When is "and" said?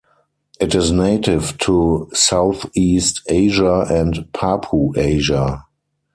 3.87-4.15